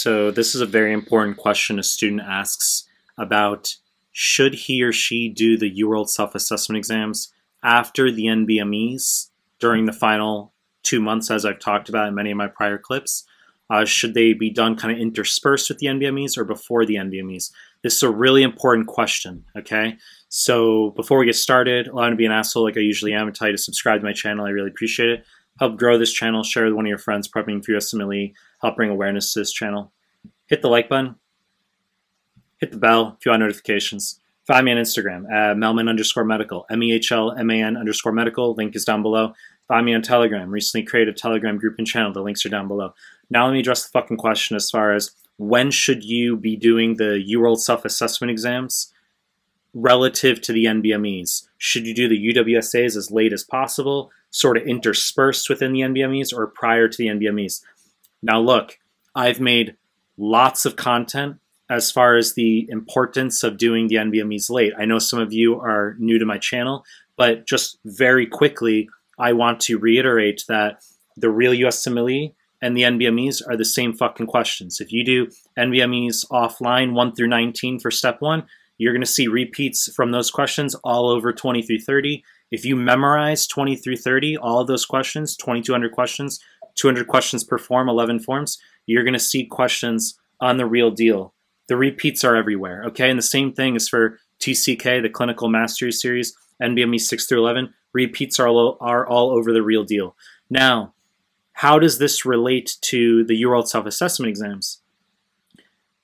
So 0.00 0.30
this 0.30 0.54
is 0.54 0.62
a 0.62 0.66
very 0.66 0.94
important 0.94 1.36
question 1.36 1.78
a 1.78 1.82
student 1.82 2.22
asks 2.22 2.88
about 3.18 3.76
should 4.12 4.54
he 4.54 4.82
or 4.82 4.92
she 4.92 5.28
do 5.28 5.58
the 5.58 5.70
UWorld 5.70 6.08
self-assessment 6.08 6.78
exams 6.78 7.30
after 7.62 8.10
the 8.10 8.24
NBMEs 8.24 9.28
during 9.58 9.84
the 9.84 9.92
final 9.92 10.54
two 10.82 11.02
months 11.02 11.30
as 11.30 11.44
I've 11.44 11.58
talked 11.58 11.90
about 11.90 12.08
in 12.08 12.14
many 12.14 12.30
of 12.30 12.38
my 12.38 12.46
prior 12.46 12.78
clips? 12.78 13.26
Uh, 13.68 13.84
should 13.84 14.14
they 14.14 14.32
be 14.32 14.48
done 14.48 14.74
kind 14.74 14.90
of 14.90 14.98
interspersed 14.98 15.68
with 15.68 15.78
the 15.80 15.88
NBMEs 15.88 16.38
or 16.38 16.44
before 16.44 16.86
the 16.86 16.94
NBMEs? 16.94 17.52
This 17.82 17.96
is 17.96 18.02
a 18.02 18.10
really 18.10 18.42
important 18.42 18.86
question, 18.86 19.44
okay? 19.54 19.98
So 20.30 20.94
before 20.96 21.18
we 21.18 21.26
get 21.26 21.36
started, 21.36 21.88
allow 21.88 22.06
me 22.06 22.10
to 22.12 22.16
be 22.16 22.24
an 22.24 22.32
asshole 22.32 22.64
like 22.64 22.78
I 22.78 22.80
usually 22.80 23.12
am 23.12 23.26
and 23.26 23.36
tell 23.36 23.48
you 23.48 23.56
to 23.56 23.62
subscribe 23.62 24.00
to 24.00 24.06
my 24.06 24.14
channel. 24.14 24.46
I 24.46 24.50
really 24.50 24.70
appreciate 24.70 25.10
it. 25.10 25.26
Help 25.58 25.76
grow 25.76 25.98
this 25.98 26.12
channel, 26.12 26.42
share 26.42 26.64
with 26.64 26.72
one 26.72 26.86
of 26.86 26.88
your 26.88 26.96
friends 26.96 27.28
prepping 27.28 27.62
for 27.62 27.72
USMLE, 27.72 28.32
help 28.62 28.76
bring 28.76 28.90
awareness 28.90 29.32
to 29.32 29.40
this 29.40 29.52
channel. 29.52 29.92
Hit 30.46 30.62
the 30.62 30.68
like 30.68 30.88
button, 30.88 31.16
hit 32.58 32.72
the 32.72 32.78
bell 32.78 33.16
if 33.18 33.26
you 33.26 33.30
want 33.30 33.40
notifications. 33.40 34.20
Find 34.46 34.64
me 34.64 34.72
on 34.72 34.78
Instagram 34.78 35.30
at 35.30 35.56
Mehlman 35.56 35.88
underscore 35.88 36.24
medical, 36.24 36.66
M 36.70 36.82
E 36.82 36.92
H 36.92 37.12
L 37.12 37.32
M 37.32 37.50
A 37.50 37.62
N 37.62 37.76
underscore 37.76 38.12
medical. 38.12 38.54
Link 38.54 38.74
is 38.74 38.84
down 38.84 39.02
below. 39.02 39.32
Find 39.68 39.86
me 39.86 39.94
on 39.94 40.02
Telegram. 40.02 40.50
Recently 40.50 40.84
created 40.84 41.14
a 41.14 41.16
Telegram 41.16 41.56
group 41.56 41.76
and 41.78 41.86
channel. 41.86 42.12
The 42.12 42.22
links 42.22 42.44
are 42.44 42.48
down 42.48 42.66
below. 42.66 42.92
Now 43.30 43.46
let 43.46 43.52
me 43.52 43.60
address 43.60 43.84
the 43.84 43.90
fucking 43.90 44.16
question 44.16 44.56
as 44.56 44.68
far 44.68 44.92
as 44.92 45.12
when 45.36 45.70
should 45.70 46.02
you 46.02 46.36
be 46.36 46.56
doing 46.56 46.96
the 46.96 47.24
UWorld 47.32 47.60
self-assessment 47.60 48.30
exams 48.30 48.92
relative 49.72 50.40
to 50.42 50.52
the 50.52 50.64
NBMEs? 50.64 51.46
Should 51.56 51.86
you 51.86 51.94
do 51.94 52.08
the 52.08 52.34
UWSAs 52.34 52.96
as 52.96 53.10
late 53.10 53.32
as 53.32 53.44
possible, 53.44 54.10
sort 54.30 54.56
of 54.56 54.64
interspersed 54.64 55.48
within 55.48 55.72
the 55.72 55.80
NBMEs, 55.80 56.34
or 56.36 56.48
prior 56.48 56.88
to 56.88 56.98
the 56.98 57.06
NBMEs? 57.06 57.62
Now 58.22 58.40
look, 58.40 58.78
I've 59.14 59.40
made 59.40 59.76
lots 60.16 60.64
of 60.64 60.76
content 60.76 61.36
as 61.68 61.90
far 61.90 62.16
as 62.16 62.34
the 62.34 62.66
importance 62.68 63.42
of 63.42 63.56
doing 63.56 63.88
the 63.88 63.96
NBMEs 63.96 64.50
late. 64.50 64.72
I 64.76 64.84
know 64.84 64.98
some 64.98 65.20
of 65.20 65.32
you 65.32 65.58
are 65.60 65.96
new 65.98 66.18
to 66.18 66.26
my 66.26 66.38
channel, 66.38 66.84
but 67.16 67.46
just 67.46 67.78
very 67.84 68.26
quickly, 68.26 68.88
I 69.18 69.32
want 69.32 69.60
to 69.60 69.78
reiterate 69.78 70.44
that 70.48 70.82
the 71.16 71.30
real 71.30 71.52
USMLE 71.52 72.34
and 72.60 72.76
the 72.76 72.82
NBMEs 72.82 73.42
are 73.48 73.56
the 73.56 73.64
same 73.64 73.92
fucking 73.92 74.26
questions. 74.26 74.80
If 74.80 74.92
you 74.92 75.04
do 75.04 75.28
NBMEs 75.56 76.26
offline 76.30 76.92
1 76.92 77.14
through 77.14 77.28
19 77.28 77.78
for 77.78 77.90
step 77.90 78.20
1, 78.20 78.44
you're 78.78 78.92
going 78.92 79.02
to 79.02 79.06
see 79.06 79.28
repeats 79.28 79.92
from 79.94 80.10
those 80.10 80.30
questions 80.30 80.74
all 80.76 81.08
over 81.08 81.32
20 81.32 81.62
through 81.62 81.80
30. 81.80 82.24
If 82.50 82.64
you 82.64 82.76
memorize 82.76 83.46
20 83.46 83.76
through 83.76 83.98
30, 83.98 84.38
all 84.38 84.60
of 84.60 84.66
those 84.66 84.86
questions, 84.86 85.36
2200 85.36 85.92
questions, 85.92 86.40
200 86.74 87.06
questions 87.06 87.44
per 87.44 87.58
form, 87.58 87.88
11 87.88 88.20
forms, 88.20 88.58
you're 88.86 89.04
going 89.04 89.14
to 89.14 89.18
see 89.18 89.44
questions 89.44 90.18
on 90.40 90.56
the 90.56 90.66
real 90.66 90.90
deal. 90.90 91.34
The 91.68 91.76
repeats 91.76 92.24
are 92.24 92.36
everywhere, 92.36 92.82
okay? 92.86 93.08
And 93.08 93.18
the 93.18 93.22
same 93.22 93.52
thing 93.52 93.76
is 93.76 93.88
for 93.88 94.18
2CK, 94.40 95.02
the 95.02 95.08
Clinical 95.08 95.48
Mastery 95.48 95.92
Series, 95.92 96.34
NBME 96.62 97.00
6 97.00 97.26
through 97.26 97.38
11. 97.38 97.72
Repeats 97.92 98.40
are 98.40 98.48
all, 98.48 98.76
are 98.80 99.06
all 99.06 99.30
over 99.30 99.52
the 99.52 99.62
real 99.62 99.84
deal. 99.84 100.16
Now, 100.48 100.94
how 101.52 101.78
does 101.78 101.98
this 101.98 102.24
relate 102.24 102.76
to 102.82 103.24
the 103.24 103.40
UWorld 103.42 103.68
self-assessment 103.68 104.28
exams? 104.28 104.80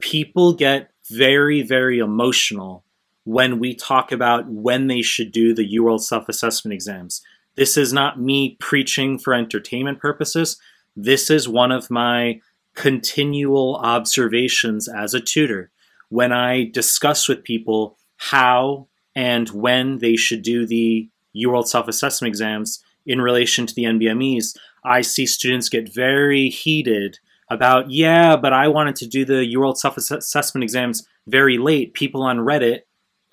People 0.00 0.54
get 0.54 0.90
very, 1.10 1.62
very 1.62 1.98
emotional 1.98 2.84
when 3.24 3.58
we 3.58 3.74
talk 3.74 4.10
about 4.10 4.48
when 4.48 4.86
they 4.86 5.02
should 5.02 5.30
do 5.30 5.54
the 5.54 5.76
UWorld 5.76 6.00
self-assessment 6.00 6.72
exams. 6.72 7.22
This 7.56 7.76
is 7.76 7.92
not 7.92 8.20
me 8.20 8.56
preaching 8.60 9.18
for 9.18 9.34
entertainment 9.34 9.98
purposes. 9.98 10.58
This 10.96 11.30
is 11.30 11.48
one 11.48 11.72
of 11.72 11.90
my 11.90 12.40
continual 12.74 13.76
observations 13.76 14.88
as 14.88 15.14
a 15.14 15.20
tutor 15.20 15.70
when 16.08 16.32
I 16.32 16.70
discuss 16.72 17.28
with 17.28 17.44
people 17.44 17.96
how 18.16 18.88
and 19.14 19.48
when 19.50 19.98
they 19.98 20.16
should 20.16 20.42
do 20.42 20.66
the 20.66 21.08
UWorld 21.36 21.66
self-assessment 21.66 22.28
exams 22.28 22.82
in 23.06 23.20
relation 23.20 23.66
to 23.66 23.74
the 23.74 23.84
NBMEs. 23.84 24.56
I 24.84 25.02
see 25.02 25.26
students 25.26 25.68
get 25.68 25.92
very 25.92 26.48
heated 26.48 27.18
about, 27.48 27.90
yeah, 27.90 28.36
but 28.36 28.52
I 28.52 28.68
wanted 28.68 28.96
to 28.96 29.06
do 29.06 29.24
the 29.24 29.54
UWorld 29.54 29.76
self-assessment 29.76 30.62
exams 30.62 31.06
very 31.26 31.58
late. 31.58 31.94
People 31.94 32.22
on 32.22 32.38
Reddit, 32.38 32.80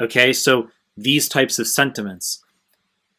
okay, 0.02 0.34
so 0.34 0.70
these 0.98 1.30
types 1.30 1.60
of 1.60 1.68
sentiments. 1.68 2.44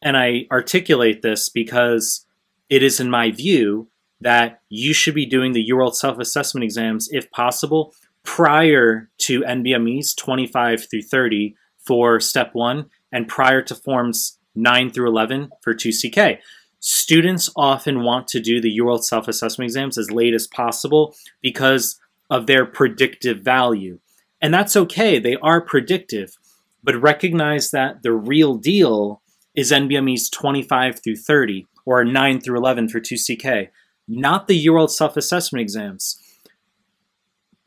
And 0.01 0.17
I 0.17 0.45
articulate 0.51 1.21
this 1.21 1.49
because 1.49 2.25
it 2.69 2.81
is 2.81 2.99
in 2.99 3.09
my 3.09 3.31
view 3.31 3.89
that 4.21 4.61
you 4.69 4.93
should 4.93 5.15
be 5.15 5.25
doing 5.25 5.51
the 5.51 5.67
UWorld 5.69 5.95
self-assessment 5.95 6.63
exams, 6.63 7.09
if 7.11 7.29
possible, 7.31 7.93
prior 8.23 9.09
to 9.17 9.41
NBMEs 9.41 10.15
25 10.15 10.89
through 10.89 11.01
30 11.01 11.55
for 11.79 12.19
step 12.19 12.51
one 12.53 12.89
and 13.11 13.27
prior 13.27 13.61
to 13.63 13.75
forms 13.75 14.37
9 14.55 14.91
through 14.91 15.07
11 15.07 15.49
for 15.61 15.73
2CK. 15.73 16.37
Students 16.79 17.49
often 17.55 18.03
want 18.03 18.27
to 18.29 18.39
do 18.39 18.59
the 18.59 18.79
UWorld 18.79 19.03
self-assessment 19.03 19.65
exams 19.65 19.97
as 19.97 20.11
late 20.11 20.33
as 20.33 20.47
possible 20.47 21.15
because 21.41 21.99
of 22.29 22.47
their 22.47 22.65
predictive 22.65 23.41
value. 23.41 23.99
And 24.41 24.53
that's 24.53 24.75
okay, 24.75 25.19
they 25.19 25.35
are 25.37 25.61
predictive, 25.61 26.37
but 26.83 26.99
recognize 26.99 27.71
that 27.71 28.01
the 28.01 28.13
real 28.13 28.55
deal 28.55 29.20
is 29.55 29.71
NBME's 29.71 30.29
25 30.29 31.01
through 31.03 31.17
30 31.17 31.67
or 31.85 32.03
9 32.03 32.41
through 32.41 32.57
11 32.57 32.89
for 32.89 32.99
2CK, 32.99 33.69
not 34.07 34.47
the 34.47 34.65
UWorld 34.65 34.89
self-assessment 34.89 35.61
exams. 35.61 36.17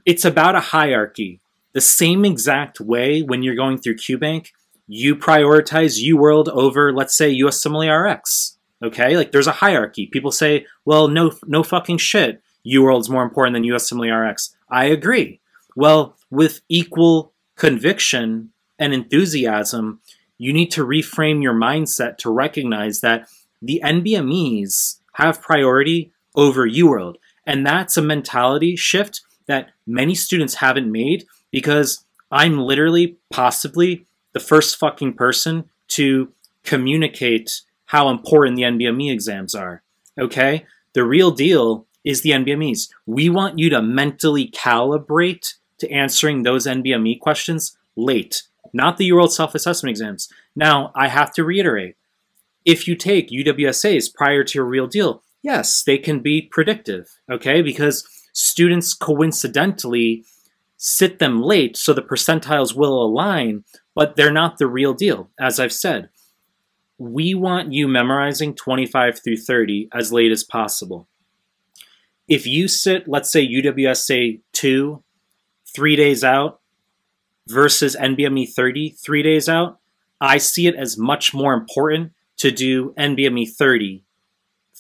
It's 0.06 0.24
about 0.24 0.54
a 0.54 0.60
hierarchy. 0.60 1.40
The 1.72 1.80
same 1.80 2.24
exact 2.24 2.80
way 2.80 3.22
when 3.22 3.42
you're 3.42 3.54
going 3.54 3.78
through 3.78 3.96
QBank, 3.96 4.48
you 4.86 5.16
prioritize 5.16 6.02
UWorld 6.02 6.48
over, 6.48 6.92
let's 6.92 7.16
say, 7.16 7.34
USMLE 7.34 7.90
RX. 7.90 8.58
Okay, 8.82 9.16
like 9.16 9.32
there's 9.32 9.46
a 9.46 9.52
hierarchy. 9.52 10.06
People 10.06 10.30
say, 10.30 10.66
well, 10.84 11.08
no, 11.08 11.32
no 11.46 11.62
fucking 11.62 11.98
shit. 11.98 12.42
UWorld's 12.66 13.10
more 13.10 13.22
important 13.22 13.54
than 13.54 13.64
USMLE 13.64 14.30
RX. 14.30 14.54
I 14.70 14.86
agree. 14.86 15.40
Well, 15.74 16.16
with 16.30 16.60
equal 16.68 17.32
conviction 17.56 18.50
and 18.78 18.92
enthusiasm, 18.92 20.00
you 20.38 20.52
need 20.52 20.70
to 20.72 20.84
reframe 20.84 21.42
your 21.42 21.54
mindset 21.54 22.18
to 22.18 22.30
recognize 22.30 23.00
that 23.00 23.28
the 23.62 23.80
NBMEs 23.84 24.98
have 25.14 25.42
priority 25.42 26.12
over 26.34 26.68
UWorld. 26.68 27.16
And 27.46 27.66
that's 27.66 27.96
a 27.96 28.02
mentality 28.02 28.76
shift 28.76 29.22
that 29.46 29.70
many 29.86 30.14
students 30.14 30.54
haven't 30.54 30.90
made 30.90 31.26
because 31.50 32.04
I'm 32.30 32.58
literally 32.58 33.16
possibly 33.30 34.06
the 34.32 34.40
first 34.40 34.76
fucking 34.76 35.14
person 35.14 35.70
to 35.88 36.32
communicate 36.64 37.62
how 37.86 38.08
important 38.08 38.56
the 38.56 38.62
NBME 38.62 39.12
exams 39.12 39.54
are. 39.54 39.82
Okay? 40.18 40.66
The 40.94 41.04
real 41.04 41.30
deal 41.30 41.86
is 42.04 42.22
the 42.22 42.30
NBMEs. 42.30 42.88
We 43.06 43.28
want 43.28 43.58
you 43.58 43.70
to 43.70 43.82
mentally 43.82 44.48
calibrate 44.48 45.54
to 45.78 45.90
answering 45.90 46.42
those 46.42 46.66
NBME 46.66 47.20
questions 47.20 47.76
late, 47.96 48.42
not 48.74 48.96
the 48.96 49.08
UWorld 49.10 49.30
self-assessment 49.30 49.90
exams. 49.90 50.28
Now, 50.54 50.92
I 50.94 51.08
have 51.08 51.32
to 51.34 51.44
reiterate, 51.44 51.96
if 52.64 52.88
you 52.88 52.96
take 52.96 53.30
UWSAs 53.30 54.12
prior 54.14 54.44
to 54.44 54.58
your 54.58 54.64
real 54.64 54.86
deal, 54.86 55.22
yes, 55.42 55.82
they 55.82 55.98
can 55.98 56.20
be 56.20 56.42
predictive, 56.42 57.08
okay? 57.30 57.62
Because 57.62 58.06
students 58.32 58.94
coincidentally 58.94 60.24
sit 60.76 61.18
them 61.18 61.40
late 61.40 61.76
so 61.76 61.92
the 61.92 62.02
percentiles 62.02 62.74
will 62.74 63.02
align, 63.02 63.64
but 63.94 64.16
they're 64.16 64.32
not 64.32 64.58
the 64.58 64.66
real 64.66 64.92
deal, 64.92 65.30
as 65.38 65.60
I've 65.60 65.72
said 65.72 66.10
we 66.98 67.34
want 67.34 67.72
you 67.72 67.88
memorizing 67.88 68.54
25 68.54 69.20
through 69.22 69.36
30 69.36 69.88
as 69.92 70.12
late 70.12 70.32
as 70.32 70.44
possible. 70.44 71.08
If 72.28 72.46
you 72.46 72.68
sit, 72.68 73.08
let's 73.08 73.30
say 73.30 73.46
UWSA 73.46 74.40
2, 74.52 75.02
three 75.74 75.96
days 75.96 76.24
out, 76.24 76.60
versus 77.48 77.96
NBME 77.96 78.52
30, 78.52 78.90
three 78.90 79.22
days 79.22 79.48
out, 79.48 79.78
I 80.20 80.38
see 80.38 80.66
it 80.66 80.74
as 80.74 80.96
much 80.96 81.34
more 81.34 81.54
important 81.54 82.12
to 82.38 82.50
do 82.50 82.92
NBME 82.98 83.50
30, 83.50 84.02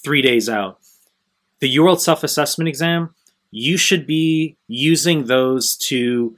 three 0.02 0.22
days 0.22 0.48
out. 0.48 0.78
The 1.60 1.76
UWorld 1.76 2.00
self-assessment 2.00 2.68
exam, 2.68 3.14
you 3.50 3.76
should 3.76 4.06
be 4.06 4.56
using 4.66 5.26
those 5.26 5.76
to 5.76 6.36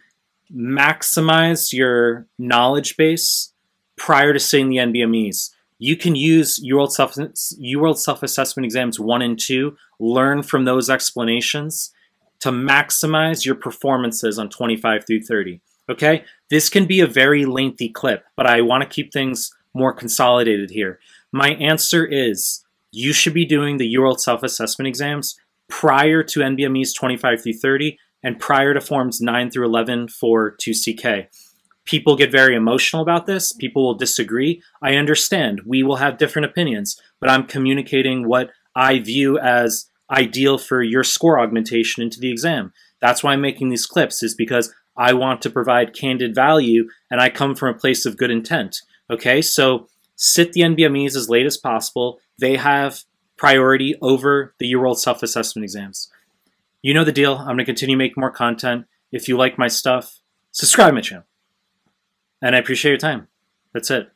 maximize 0.55 1.73
your 1.73 2.26
knowledge 2.38 2.96
base 2.96 3.52
prior 3.96 4.32
to 4.32 4.38
sitting 4.38 4.69
the 4.69 4.76
NBMEs 4.76 5.50
you 5.78 5.96
can 5.96 6.14
use 6.14 6.62
UWorld 6.64 6.90
self 6.90 7.14
UWorld 7.14 7.99
self-assessment 7.99 8.64
exams 8.64 8.99
one 8.99 9.23
and 9.23 9.38
two, 9.38 9.76
learn 9.99 10.43
from 10.43 10.64
those 10.64 10.88
explanations 10.88 11.93
to 12.40 12.50
maximize 12.50 13.44
your 13.44 13.55
performances 13.55 14.38
on 14.38 14.49
25 14.49 15.06
through 15.06 15.23
30. 15.23 15.61
Okay, 15.88 16.25
this 16.50 16.69
can 16.69 16.87
be 16.87 17.00
a 17.00 17.06
very 17.06 17.44
lengthy 17.44 17.88
clip, 17.88 18.25
but 18.37 18.47
I 18.47 18.61
want 18.61 18.83
to 18.83 18.88
keep 18.88 19.12
things 19.12 19.55
more 19.73 19.93
consolidated 19.93 20.71
here. 20.71 20.99
My 21.33 21.50
answer 21.50 22.05
is 22.05 22.65
you 22.91 23.12
should 23.12 23.35
be 23.35 23.44
doing 23.44 23.77
the 23.77 23.94
UWorld 23.94 24.19
self-assessment 24.19 24.88
exams 24.88 25.38
prior 25.69 26.23
to 26.25 26.41
NBME's 26.41 26.93
25 26.93 27.43
through 27.43 27.53
30 27.53 27.99
and 28.23 28.41
prior 28.41 28.75
to 28.75 28.81
Forms 28.81 29.21
9 29.21 29.50
through 29.50 29.67
11 29.67 30.09
for 30.09 30.56
2CK. 30.56 31.29
People 31.85 32.17
get 32.17 32.33
very 32.33 32.56
emotional 32.56 33.03
about 33.03 33.27
this. 33.27 33.53
People 33.53 33.85
will 33.85 33.94
disagree. 33.94 34.61
I 34.83 34.97
understand. 34.97 35.61
We 35.65 35.85
will 35.85 35.97
have 35.97 36.19
different 36.19 36.47
opinions, 36.47 37.00
but 37.21 37.31
I'm 37.31 37.47
communicating 37.47 38.27
what 38.27 38.50
I 38.75 38.99
view 38.99 39.38
as 39.38 39.88
ideal 40.11 40.59
for 40.59 40.83
your 40.83 41.05
score 41.05 41.38
augmentation 41.38 42.03
into 42.03 42.19
the 42.19 42.31
exam. 42.31 42.73
That's 43.00 43.23
why 43.23 43.35
I'm 43.35 43.41
making 43.41 43.69
these 43.69 43.87
clips, 43.87 44.23
is 44.23 44.35
because 44.35 44.75
I 44.96 45.12
want 45.12 45.43
to 45.43 45.50
provide 45.50 45.94
candid 45.94 46.34
value 46.34 46.88
and 47.10 47.20
I 47.20 47.28
come 47.28 47.54
from 47.54 47.75
a 47.75 47.78
place 47.78 48.06
of 48.06 48.16
good 48.16 48.31
intent. 48.31 48.76
Okay, 49.10 49.43
so 49.43 49.88
sit 50.16 50.52
the 50.52 50.62
NBMEs 50.62 51.16
as 51.16 51.28
late 51.28 51.46
as 51.46 51.56
possible. 51.56 52.19
They 52.38 52.56
have 52.56 53.02
priority 53.37 53.96
over 54.00 54.54
the 54.58 54.72
UWorld 54.72 54.98
self 54.98 55.22
assessment 55.22 55.64
exams. 55.64 56.10
You 56.82 56.94
know 56.94 57.04
the 57.04 57.12
deal. 57.12 57.37
I'm 57.37 57.46
going 57.46 57.58
to 57.58 57.64
continue 57.64 57.96
making 57.96 58.20
more 58.20 58.31
content. 58.31 58.87
If 59.12 59.28
you 59.28 59.37
like 59.37 59.58
my 59.58 59.69
stuff, 59.69 60.20
subscribe 60.52 60.88
to 60.88 60.94
my 60.94 61.00
channel. 61.00 61.25
And 62.42 62.54
I 62.54 62.58
appreciate 62.58 62.92
your 62.92 62.99
time. 62.99 63.28
That's 63.72 63.90
it. 63.90 64.10